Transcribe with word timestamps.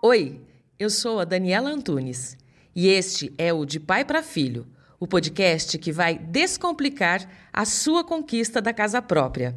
Oi, 0.00 0.40
eu 0.78 0.90
sou 0.90 1.18
a 1.18 1.24
Daniela 1.24 1.70
Antunes 1.70 2.38
e 2.72 2.86
este 2.86 3.34
é 3.36 3.52
o 3.52 3.64
De 3.64 3.80
Pai 3.80 4.04
para 4.04 4.22
Filho, 4.22 4.64
o 5.00 5.08
podcast 5.08 5.76
que 5.76 5.90
vai 5.90 6.16
descomplicar 6.16 7.28
a 7.52 7.64
sua 7.64 8.04
conquista 8.04 8.62
da 8.62 8.72
casa 8.72 9.02
própria. 9.02 9.56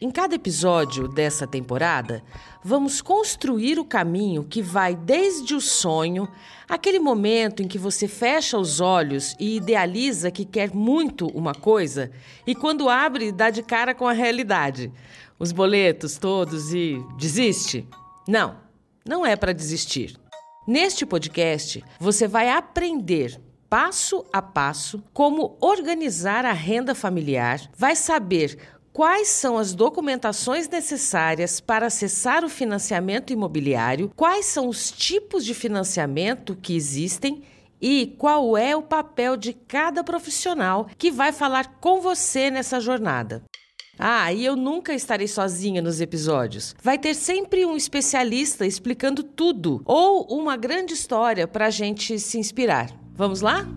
Em 0.00 0.10
cada 0.10 0.34
episódio 0.34 1.06
dessa 1.08 1.46
temporada, 1.46 2.24
vamos 2.64 3.02
construir 3.02 3.78
o 3.78 3.84
caminho 3.84 4.44
que 4.44 4.62
vai 4.62 4.96
desde 4.96 5.54
o 5.54 5.60
sonho, 5.60 6.26
aquele 6.66 6.98
momento 6.98 7.62
em 7.62 7.68
que 7.68 7.76
você 7.76 8.08
fecha 8.08 8.56
os 8.56 8.80
olhos 8.80 9.36
e 9.38 9.56
idealiza 9.56 10.30
que 10.30 10.46
quer 10.46 10.74
muito 10.74 11.26
uma 11.26 11.54
coisa, 11.54 12.10
e 12.46 12.54
quando 12.54 12.88
abre, 12.88 13.30
dá 13.30 13.50
de 13.50 13.62
cara 13.62 13.94
com 13.94 14.08
a 14.08 14.14
realidade. 14.14 14.90
Os 15.38 15.52
boletos 15.52 16.16
todos 16.16 16.72
e 16.72 16.96
desiste? 17.18 17.86
Não, 18.26 18.69
não 19.04 19.24
é 19.24 19.36
para 19.36 19.52
desistir. 19.52 20.16
Neste 20.66 21.04
podcast, 21.06 21.82
você 21.98 22.28
vai 22.28 22.50
aprender 22.50 23.40
passo 23.68 24.24
a 24.32 24.42
passo 24.42 25.02
como 25.12 25.56
organizar 25.60 26.44
a 26.44 26.52
renda 26.52 26.94
familiar, 26.94 27.60
vai 27.76 27.94
saber 27.94 28.58
quais 28.92 29.28
são 29.28 29.56
as 29.56 29.72
documentações 29.74 30.68
necessárias 30.68 31.60
para 31.60 31.86
acessar 31.86 32.44
o 32.44 32.48
financiamento 32.48 33.32
imobiliário, 33.32 34.12
quais 34.16 34.46
são 34.46 34.68
os 34.68 34.90
tipos 34.90 35.44
de 35.44 35.54
financiamento 35.54 36.56
que 36.56 36.74
existem 36.74 37.42
e 37.80 38.14
qual 38.18 38.56
é 38.56 38.76
o 38.76 38.82
papel 38.82 39.36
de 39.36 39.52
cada 39.52 40.04
profissional 40.04 40.86
que 40.98 41.10
vai 41.10 41.32
falar 41.32 41.78
com 41.80 42.00
você 42.00 42.50
nessa 42.50 42.80
jornada. 42.80 43.42
Ah, 44.02 44.32
e 44.32 44.46
eu 44.46 44.56
nunca 44.56 44.94
estarei 44.94 45.28
sozinha 45.28 45.82
nos 45.82 46.00
episódios. 46.00 46.74
Vai 46.82 46.98
ter 46.98 47.14
sempre 47.14 47.66
um 47.66 47.76
especialista 47.76 48.66
explicando 48.66 49.22
tudo 49.22 49.82
ou 49.84 50.24
uma 50.30 50.56
grande 50.56 50.94
história 50.94 51.46
para 51.46 51.66
a 51.66 51.70
gente 51.70 52.18
se 52.18 52.38
inspirar. 52.38 52.90
Vamos 53.14 53.42
lá? 53.42 53.68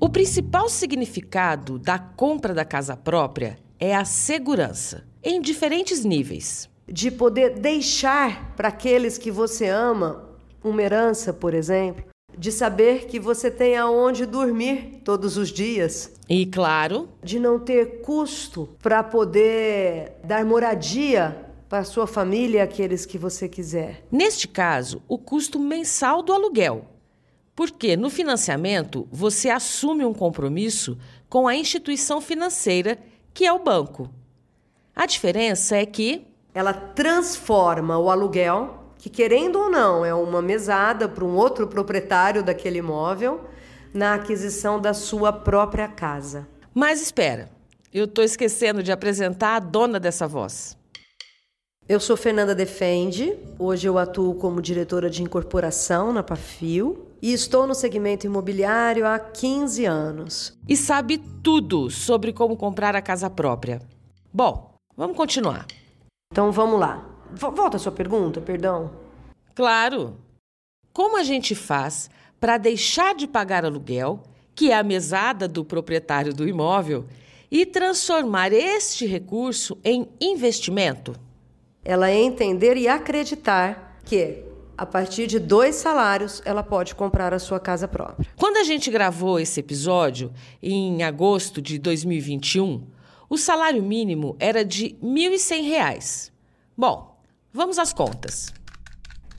O 0.00 0.08
principal 0.08 0.68
significado 0.68 1.80
da 1.80 1.98
compra 1.98 2.54
da 2.54 2.64
casa 2.64 2.96
própria 2.96 3.58
é 3.78 3.92
a 3.92 4.04
segurança, 4.04 5.04
em 5.20 5.40
diferentes 5.40 6.04
níveis. 6.04 6.70
De 6.86 7.10
poder 7.10 7.58
deixar 7.58 8.54
para 8.54 8.68
aqueles 8.68 9.18
que 9.18 9.32
você 9.32 9.66
ama 9.66 10.30
uma 10.62 10.80
herança, 10.80 11.32
por 11.32 11.54
exemplo, 11.54 12.09
de 12.36 12.50
saber 12.50 13.06
que 13.06 13.18
você 13.18 13.50
tem 13.50 13.76
aonde 13.76 14.26
dormir 14.26 15.00
todos 15.04 15.36
os 15.36 15.50
dias. 15.50 16.12
E 16.28 16.46
claro, 16.46 17.08
de 17.22 17.38
não 17.38 17.58
ter 17.58 18.00
custo 18.02 18.68
para 18.82 19.02
poder 19.02 20.12
dar 20.24 20.44
moradia 20.44 21.46
para 21.68 21.84
sua 21.84 22.06
família 22.06 22.58
e 22.58 22.60
aqueles 22.60 23.06
que 23.06 23.16
você 23.16 23.48
quiser. 23.48 24.04
Neste 24.10 24.48
caso, 24.48 25.02
o 25.06 25.16
custo 25.16 25.58
mensal 25.58 26.22
do 26.22 26.32
aluguel, 26.32 26.84
porque 27.54 27.96
no 27.96 28.10
financiamento 28.10 29.06
você 29.10 29.50
assume 29.50 30.04
um 30.04 30.12
compromisso 30.12 30.98
com 31.28 31.46
a 31.46 31.54
instituição 31.54 32.20
financeira, 32.20 32.98
que 33.32 33.46
é 33.46 33.52
o 33.52 33.62
banco. 33.62 34.10
A 34.96 35.06
diferença 35.06 35.76
é 35.76 35.86
que 35.86 36.26
ela 36.52 36.72
transforma 36.72 37.96
o 37.98 38.10
aluguel, 38.10 38.79
que 39.00 39.08
querendo 39.08 39.58
ou 39.58 39.70
não 39.70 40.04
é 40.04 40.12
uma 40.12 40.42
mesada 40.42 41.08
para 41.08 41.24
um 41.24 41.34
outro 41.34 41.66
proprietário 41.66 42.42
daquele 42.42 42.78
imóvel, 42.78 43.40
na 43.94 44.14
aquisição 44.14 44.78
da 44.78 44.92
sua 44.92 45.32
própria 45.32 45.88
casa. 45.88 46.46
Mas 46.74 47.00
espera, 47.00 47.50
eu 47.92 48.04
estou 48.04 48.22
esquecendo 48.22 48.82
de 48.82 48.92
apresentar 48.92 49.56
a 49.56 49.58
dona 49.58 49.98
dessa 49.98 50.28
voz. 50.28 50.76
Eu 51.88 51.98
sou 51.98 52.14
Fernanda 52.14 52.54
Defende, 52.54 53.36
hoje 53.58 53.88
eu 53.88 53.98
atuo 53.98 54.34
como 54.34 54.60
diretora 54.60 55.08
de 55.08 55.22
incorporação 55.22 56.12
na 56.12 56.22
Pafio 56.22 57.06
e 57.22 57.32
estou 57.32 57.66
no 57.66 57.74
segmento 57.74 58.26
imobiliário 58.26 59.06
há 59.06 59.18
15 59.18 59.86
anos. 59.86 60.58
E 60.68 60.76
sabe 60.76 61.18
tudo 61.42 61.90
sobre 61.90 62.34
como 62.34 62.54
comprar 62.54 62.94
a 62.94 63.02
casa 63.02 63.30
própria. 63.30 63.80
Bom, 64.32 64.74
vamos 64.94 65.16
continuar. 65.16 65.66
Então 66.30 66.52
vamos 66.52 66.78
lá. 66.78 67.19
Volta 67.34 67.76
a 67.76 67.80
sua 67.80 67.92
pergunta, 67.92 68.40
perdão. 68.40 68.90
Claro. 69.54 70.16
Como 70.92 71.16
a 71.16 71.22
gente 71.22 71.54
faz 71.54 72.10
para 72.38 72.58
deixar 72.58 73.14
de 73.14 73.26
pagar 73.26 73.64
aluguel, 73.64 74.22
que 74.54 74.70
é 74.70 74.76
a 74.76 74.82
mesada 74.82 75.46
do 75.46 75.64
proprietário 75.64 76.34
do 76.34 76.48
imóvel, 76.48 77.06
e 77.50 77.66
transformar 77.66 78.52
este 78.52 79.06
recurso 79.06 79.78
em 79.84 80.08
investimento? 80.20 81.14
Ela 81.84 82.10
é 82.10 82.16
entender 82.16 82.76
e 82.76 82.88
acreditar 82.88 83.98
que 84.04 84.44
a 84.80 84.86
partir 84.86 85.26
de 85.26 85.38
dois 85.38 85.74
salários, 85.74 86.40
ela 86.42 86.62
pode 86.62 86.94
comprar 86.94 87.34
a 87.34 87.38
sua 87.38 87.60
casa 87.60 87.86
própria. 87.86 88.26
Quando 88.34 88.56
a 88.56 88.64
gente 88.64 88.90
gravou 88.90 89.38
esse 89.38 89.60
episódio, 89.60 90.32
em 90.62 91.02
agosto 91.02 91.60
de 91.60 91.78
2021, 91.78 92.86
o 93.28 93.36
salário 93.36 93.82
mínimo 93.82 94.36
era 94.40 94.64
de 94.64 94.96
R$ 95.02 95.06
1.100. 95.06 96.30
Bom, 96.74 97.09
vamos 97.52 97.78
às 97.78 97.92
contas. 97.92 98.52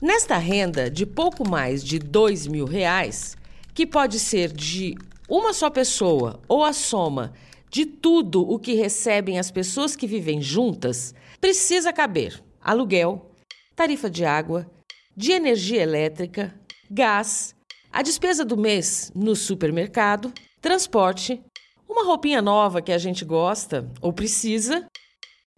Nesta 0.00 0.36
renda 0.36 0.90
de 0.90 1.06
pouco 1.06 1.48
mais 1.48 1.82
de 1.82 1.98
R$ 1.98 2.04
2.000, 2.04 3.36
que 3.74 3.86
pode 3.86 4.18
ser 4.18 4.52
de 4.52 4.96
uma 5.28 5.52
só 5.52 5.70
pessoa 5.70 6.40
ou 6.48 6.64
a 6.64 6.72
soma 6.72 7.32
de 7.70 7.86
tudo 7.86 8.42
o 8.42 8.58
que 8.58 8.74
recebem 8.74 9.38
as 9.38 9.50
pessoas 9.50 9.96
que 9.96 10.06
vivem 10.06 10.42
juntas, 10.42 11.14
precisa 11.40 11.92
caber 11.92 12.42
aluguel, 12.60 13.30
tarifa 13.74 14.10
de 14.10 14.24
água, 14.24 14.70
de 15.16 15.32
energia 15.32 15.82
elétrica, 15.82 16.54
gás, 16.90 17.54
a 17.90 18.02
despesa 18.02 18.44
do 18.44 18.56
mês 18.56 19.10
no 19.14 19.34
supermercado, 19.34 20.32
transporte, 20.60 21.42
uma 21.88 22.04
roupinha 22.04 22.42
nova 22.42 22.82
que 22.82 22.92
a 22.92 22.98
gente 22.98 23.24
gosta 23.24 23.90
ou 24.00 24.12
precisa 24.12 24.86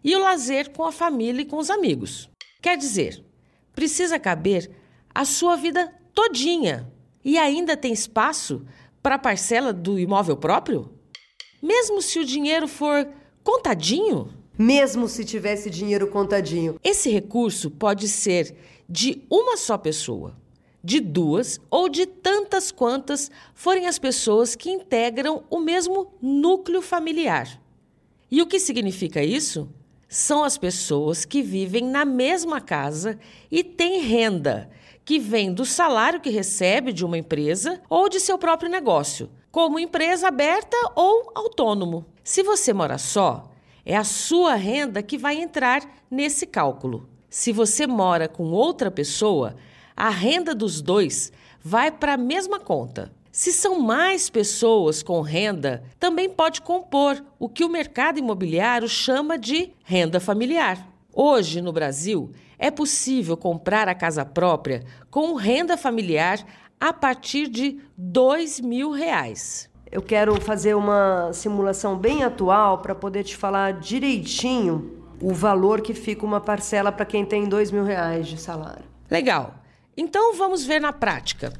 e 0.03 0.15
o 0.15 0.19
lazer 0.19 0.71
com 0.71 0.83
a 0.83 0.91
família 0.91 1.41
e 1.41 1.45
com 1.45 1.57
os 1.57 1.69
amigos. 1.69 2.29
Quer 2.61 2.77
dizer, 2.77 3.23
precisa 3.73 4.19
caber 4.19 4.71
a 5.13 5.23
sua 5.25 5.55
vida 5.55 5.93
todinha 6.13 6.91
e 7.23 7.37
ainda 7.37 7.77
tem 7.77 7.93
espaço 7.93 8.65
para 9.01 9.15
a 9.15 9.19
parcela 9.19 9.71
do 9.71 9.99
imóvel 9.99 10.37
próprio? 10.37 10.91
Mesmo 11.61 12.01
se 12.01 12.19
o 12.19 12.25
dinheiro 12.25 12.67
for 12.67 13.07
contadinho? 13.43 14.33
Mesmo 14.57 15.07
se 15.07 15.25
tivesse 15.25 15.69
dinheiro 15.69 16.07
contadinho. 16.07 16.79
Esse 16.83 17.09
recurso 17.09 17.69
pode 17.69 18.07
ser 18.07 18.55
de 18.87 19.23
uma 19.29 19.57
só 19.57 19.77
pessoa, 19.77 20.35
de 20.83 20.99
duas 20.99 21.59
ou 21.69 21.89
de 21.89 22.05
tantas 22.05 22.71
quantas 22.71 23.29
forem 23.53 23.87
as 23.87 23.99
pessoas 23.99 24.55
que 24.55 24.69
integram 24.69 25.43
o 25.49 25.59
mesmo 25.59 26.13
núcleo 26.21 26.81
familiar. 26.81 27.61
E 28.31 28.41
o 28.41 28.47
que 28.47 28.59
significa 28.59 29.23
isso? 29.23 29.69
São 30.07 30.43
as 30.43 30.57
pessoas 30.57 31.25
que 31.25 31.41
vivem 31.41 31.83
na 31.83 32.05
mesma 32.05 32.61
casa 32.61 33.19
e 33.51 33.63
têm 33.63 34.01
renda, 34.01 34.69
que 35.03 35.19
vem 35.19 35.53
do 35.53 35.65
salário 35.65 36.21
que 36.21 36.29
recebe 36.29 36.93
de 36.93 37.03
uma 37.03 37.17
empresa 37.17 37.81
ou 37.89 38.07
de 38.07 38.19
seu 38.19 38.37
próprio 38.37 38.69
negócio, 38.69 39.29
como 39.51 39.79
empresa 39.79 40.27
aberta 40.27 40.77
ou 40.95 41.31
autônomo. 41.33 42.05
Se 42.23 42.43
você 42.43 42.73
mora 42.73 42.97
só, 42.97 43.51
é 43.85 43.95
a 43.95 44.03
sua 44.03 44.55
renda 44.55 45.03
que 45.03 45.17
vai 45.17 45.41
entrar 45.41 45.81
nesse 46.09 46.45
cálculo. 46.45 47.07
Se 47.29 47.51
você 47.51 47.85
mora 47.85 48.27
com 48.27 48.51
outra 48.51 48.89
pessoa, 48.89 49.55
a 49.95 50.09
renda 50.09 50.55
dos 50.55 50.81
dois 50.81 51.31
vai 51.63 51.91
para 51.91 52.13
a 52.13 52.17
mesma 52.17 52.59
conta. 52.59 53.11
Se 53.35 53.51
são 53.51 53.81
mais 53.81 54.29
pessoas 54.29 55.03
com 55.03 55.19
renda, 55.19 55.83
também 55.99 56.29
pode 56.29 56.61
compor 56.61 57.21
o 57.37 57.49
que 57.49 57.65
o 57.65 57.69
mercado 57.69 58.17
imobiliário 58.17 58.87
chama 58.87 59.37
de 59.37 59.73
renda 59.83 60.21
familiar. 60.21 60.87
Hoje, 61.13 61.59
no 61.59 61.73
Brasil, 61.73 62.31
é 62.57 62.71
possível 62.71 63.35
comprar 63.35 63.89
a 63.89 63.93
casa 63.93 64.23
própria 64.23 64.85
com 65.11 65.33
renda 65.33 65.75
familiar 65.75 66.39
a 66.79 66.93
partir 66.93 67.49
de 67.49 67.77
dois 67.97 68.61
mil 68.61 68.91
reais. 68.91 69.69
Eu 69.91 70.01
quero 70.01 70.39
fazer 70.39 70.73
uma 70.73 71.33
simulação 71.33 71.97
bem 71.97 72.23
atual 72.23 72.77
para 72.77 72.95
poder 72.95 73.25
te 73.25 73.35
falar 73.35 73.73
direitinho 73.73 75.03
o 75.21 75.33
valor 75.33 75.81
que 75.81 75.93
fica 75.93 76.25
uma 76.25 76.39
parcela 76.39 76.89
para 76.89 77.05
quem 77.05 77.25
tem 77.25 77.49
dois 77.49 77.69
mil 77.69 77.83
reais 77.83 78.27
de 78.27 78.39
salário. 78.39 78.85
Legal. 79.11 79.55
Então 79.97 80.33
vamos 80.37 80.63
ver 80.63 80.79
na 80.79 80.93
prática. 80.93 81.51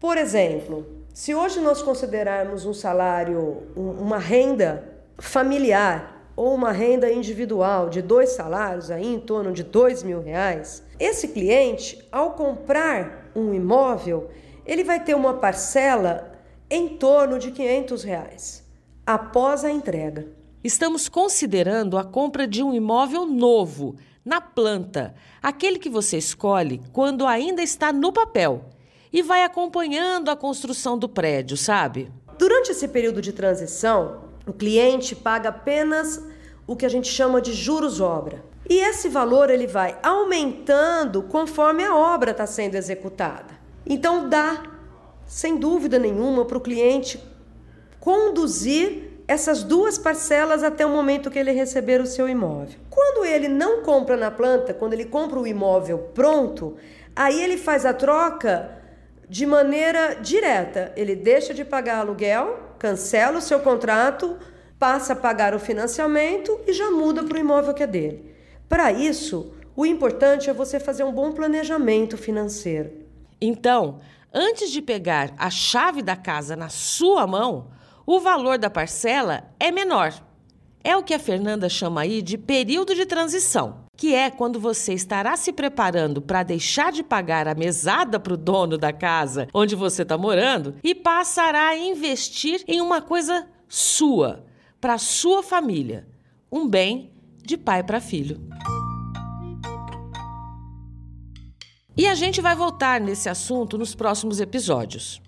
Por 0.00 0.16
exemplo, 0.16 0.86
se 1.12 1.34
hoje 1.34 1.60
nós 1.60 1.82
considerarmos 1.82 2.64
um 2.64 2.72
salário, 2.72 3.64
uma 3.76 4.16
renda 4.16 4.82
familiar 5.18 6.32
ou 6.34 6.54
uma 6.54 6.72
renda 6.72 7.12
individual 7.12 7.90
de 7.90 8.00
dois 8.00 8.30
salários, 8.30 8.90
aí 8.90 9.06
em 9.06 9.20
torno 9.20 9.52
de 9.52 9.62
dois 9.62 10.02
mil 10.02 10.22
reais, 10.22 10.82
esse 10.98 11.28
cliente, 11.28 12.02
ao 12.10 12.30
comprar 12.30 13.30
um 13.36 13.52
imóvel, 13.52 14.30
ele 14.64 14.82
vai 14.82 15.04
ter 15.04 15.14
uma 15.14 15.34
parcela 15.34 16.32
em 16.70 16.96
torno 16.96 17.38
de 17.38 17.50
500 17.50 18.02
reais 18.02 18.66
após 19.04 19.66
a 19.66 19.70
entrega. 19.70 20.28
Estamos 20.64 21.10
considerando 21.10 21.98
a 21.98 22.04
compra 22.04 22.46
de 22.46 22.62
um 22.62 22.72
imóvel 22.72 23.26
novo, 23.26 23.96
na 24.24 24.40
planta, 24.40 25.14
aquele 25.42 25.78
que 25.78 25.90
você 25.90 26.16
escolhe 26.16 26.80
quando 26.90 27.26
ainda 27.26 27.62
está 27.62 27.92
no 27.92 28.10
papel 28.10 28.64
e 29.12 29.22
vai 29.22 29.44
acompanhando 29.44 30.30
a 30.30 30.36
construção 30.36 30.98
do 30.98 31.08
prédio, 31.08 31.56
sabe? 31.56 32.10
Durante 32.38 32.70
esse 32.70 32.88
período 32.88 33.20
de 33.20 33.32
transição, 33.32 34.24
o 34.46 34.52
cliente 34.52 35.14
paga 35.14 35.48
apenas 35.48 36.22
o 36.66 36.76
que 36.76 36.86
a 36.86 36.88
gente 36.88 37.08
chama 37.08 37.40
de 37.40 37.52
juros 37.52 38.00
obra. 38.00 38.42
E 38.68 38.78
esse 38.78 39.08
valor 39.08 39.50
ele 39.50 39.66
vai 39.66 39.98
aumentando 40.02 41.22
conforme 41.24 41.82
a 41.82 41.96
obra 41.96 42.30
está 42.30 42.46
sendo 42.46 42.76
executada. 42.76 43.58
Então 43.84 44.28
dá, 44.28 44.62
sem 45.26 45.56
dúvida 45.56 45.98
nenhuma, 45.98 46.44
para 46.44 46.58
o 46.58 46.60
cliente 46.60 47.20
conduzir 47.98 49.10
essas 49.26 49.62
duas 49.62 49.98
parcelas 49.98 50.62
até 50.62 50.84
o 50.84 50.90
momento 50.90 51.30
que 51.30 51.38
ele 51.38 51.52
receber 51.52 52.00
o 52.00 52.06
seu 52.06 52.28
imóvel. 52.28 52.78
Quando 52.88 53.24
ele 53.24 53.48
não 53.48 53.82
compra 53.82 54.16
na 54.16 54.30
planta, 54.30 54.74
quando 54.74 54.92
ele 54.92 55.04
compra 55.04 55.38
o 55.38 55.46
imóvel 55.46 56.10
pronto, 56.14 56.76
aí 57.14 57.40
ele 57.42 57.56
faz 57.56 57.84
a 57.84 57.92
troca 57.92 58.79
de 59.30 59.46
maneira 59.46 60.16
direta. 60.16 60.92
Ele 60.96 61.14
deixa 61.14 61.54
de 61.54 61.64
pagar 61.64 61.98
aluguel, 61.98 62.74
cancela 62.80 63.38
o 63.38 63.40
seu 63.40 63.60
contrato, 63.60 64.36
passa 64.76 65.12
a 65.12 65.16
pagar 65.16 65.54
o 65.54 65.60
financiamento 65.60 66.60
e 66.66 66.72
já 66.72 66.90
muda 66.90 67.22
para 67.22 67.36
o 67.36 67.40
imóvel 67.40 67.72
que 67.72 67.84
é 67.84 67.86
dele. 67.86 68.34
Para 68.68 68.90
isso, 68.90 69.54
o 69.76 69.86
importante 69.86 70.50
é 70.50 70.52
você 70.52 70.80
fazer 70.80 71.04
um 71.04 71.12
bom 71.12 71.30
planejamento 71.30 72.18
financeiro. 72.18 72.90
Então, 73.40 74.00
antes 74.34 74.72
de 74.72 74.82
pegar 74.82 75.32
a 75.38 75.48
chave 75.48 76.02
da 76.02 76.16
casa 76.16 76.56
na 76.56 76.68
sua 76.68 77.24
mão, 77.24 77.70
o 78.04 78.18
valor 78.18 78.58
da 78.58 78.68
parcela 78.68 79.44
é 79.60 79.70
menor. 79.70 80.12
É 80.82 80.96
o 80.96 81.04
que 81.04 81.14
a 81.14 81.20
Fernanda 81.20 81.68
chama 81.68 82.00
aí 82.00 82.20
de 82.20 82.36
período 82.36 82.96
de 82.96 83.06
transição, 83.06 83.79
que 84.00 84.14
é 84.14 84.30
quando 84.30 84.58
você 84.58 84.94
estará 84.94 85.36
se 85.36 85.52
preparando 85.52 86.22
para 86.22 86.42
deixar 86.42 86.90
de 86.90 87.02
pagar 87.02 87.46
a 87.46 87.54
mesada 87.54 88.18
para 88.18 88.32
o 88.32 88.36
dono 88.38 88.78
da 88.78 88.94
casa 88.94 89.46
onde 89.52 89.76
você 89.76 90.00
está 90.00 90.16
morando 90.16 90.74
e 90.82 90.94
passará 90.94 91.68
a 91.68 91.76
investir 91.76 92.64
em 92.66 92.80
uma 92.80 93.02
coisa 93.02 93.46
sua, 93.68 94.46
para 94.80 94.96
sua 94.96 95.42
família, 95.42 96.08
um 96.50 96.66
bem 96.66 97.12
de 97.44 97.58
pai 97.58 97.82
para 97.82 98.00
filho. 98.00 98.40
E 101.94 102.06
a 102.06 102.14
gente 102.14 102.40
vai 102.40 102.56
voltar 102.56 103.02
nesse 103.02 103.28
assunto 103.28 103.76
nos 103.76 103.94
próximos 103.94 104.40
episódios. 104.40 105.20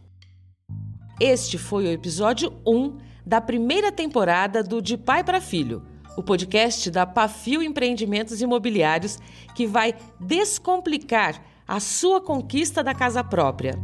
Este 1.21 1.59
foi 1.59 1.85
o 1.85 1.93
episódio 1.93 2.51
1 2.67 2.97
da 3.27 3.39
primeira 3.39 3.93
temporada 3.93 4.63
do 4.63 4.81
De 4.81 4.97
Pai 4.97 5.23
para 5.23 5.43
Filho, 5.43 5.92
o 6.17 6.23
podcast 6.23 6.91
da 6.91 7.07
Pafio 7.07 7.63
Empreendimentos 7.63 8.41
Imobiliários 8.41 9.19
que 9.55 9.67
vai 9.67 9.95
descomplicar 10.21 11.43
a 11.67 11.81
sua 11.81 12.21
conquista 12.21 12.83
da 12.83 12.95
casa 12.95 13.25
própria. 13.25 13.79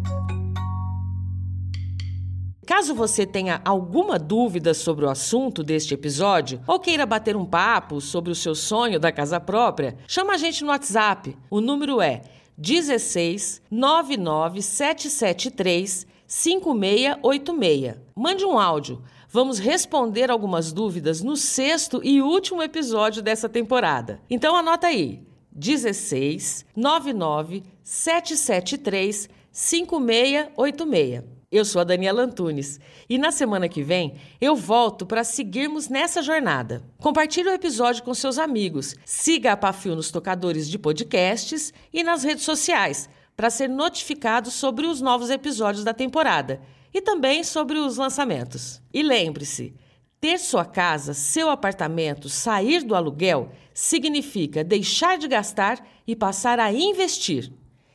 Caso 2.66 2.94
você 2.94 3.24
tenha 3.24 3.62
alguma 3.64 4.18
dúvida 4.18 4.74
sobre 4.74 5.06
o 5.06 5.08
assunto 5.08 5.64
deste 5.64 5.94
episódio 5.94 6.60
ou 6.66 6.78
queira 6.78 7.06
bater 7.06 7.34
um 7.34 7.46
papo 7.46 7.98
sobre 7.98 8.30
o 8.30 8.34
seu 8.34 8.54
sonho 8.54 9.00
da 9.00 9.10
casa 9.10 9.40
própria, 9.40 9.96
chama 10.06 10.34
a 10.34 10.36
gente 10.36 10.62
no 10.62 10.68
WhatsApp. 10.68 11.34
O 11.50 11.62
número 11.62 12.02
é 12.02 12.20
16 12.58 13.62
99773 13.70 16.06
5686. 16.26 17.96
Mande 18.14 18.44
um 18.44 18.58
áudio. 18.58 19.02
Vamos 19.30 19.58
responder 19.58 20.30
algumas 20.30 20.72
dúvidas 20.72 21.20
no 21.20 21.36
sexto 21.36 22.00
e 22.02 22.22
último 22.22 22.62
episódio 22.62 23.22
dessa 23.22 23.46
temporada. 23.46 24.22
Então 24.30 24.56
anota 24.56 24.86
aí: 24.86 25.20
16 25.52 26.64
99 26.74 27.62
773 27.82 29.28
5686. 29.52 31.24
Eu 31.52 31.64
sou 31.64 31.80
a 31.80 31.84
Daniela 31.84 32.22
Antunes 32.22 32.80
e 33.06 33.18
na 33.18 33.30
semana 33.30 33.68
que 33.68 33.82
vem 33.82 34.14
eu 34.40 34.56
volto 34.56 35.04
para 35.04 35.22
seguirmos 35.24 35.90
nessa 35.90 36.22
jornada. 36.22 36.82
Compartilhe 36.98 37.50
o 37.50 37.54
episódio 37.54 38.04
com 38.04 38.14
seus 38.14 38.38
amigos, 38.38 38.96
siga 39.04 39.52
a 39.52 39.56
Pafio 39.58 39.94
nos 39.94 40.10
tocadores 40.10 40.68
de 40.70 40.78
podcasts 40.78 41.72
e 41.92 42.02
nas 42.02 42.22
redes 42.22 42.44
sociais 42.44 43.10
para 43.36 43.50
ser 43.50 43.68
notificado 43.68 44.50
sobre 44.50 44.86
os 44.86 45.02
novos 45.02 45.28
episódios 45.28 45.84
da 45.84 45.92
temporada 45.92 46.60
e 46.92 47.00
também 47.00 47.44
sobre 47.44 47.78
os 47.78 47.96
lançamentos. 47.96 48.80
E 48.92 49.02
lembre-se, 49.02 49.74
ter 50.20 50.38
sua 50.38 50.64
casa, 50.64 51.14
seu 51.14 51.48
apartamento, 51.48 52.28
sair 52.28 52.82
do 52.82 52.94
aluguel 52.94 53.52
significa 53.72 54.64
deixar 54.64 55.16
de 55.16 55.28
gastar 55.28 55.86
e 56.06 56.16
passar 56.16 56.58
a 56.58 56.72
investir. 56.72 57.52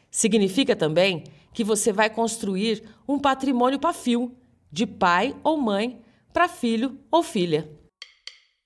Significa 0.10 0.76
também 0.76 1.26
que 1.54 1.64
você 1.64 1.92
vai 1.92 2.10
construir 2.10 2.84
um 3.08 3.20
patrimônio 3.20 3.80
para 3.80 3.94
fio, 3.94 4.32
de 4.72 4.88
pai 4.88 5.36
ou 5.44 5.58
mãe 5.58 6.02
para 6.32 6.48
filho 6.48 6.98
ou 7.12 7.22
filha. 7.22 7.70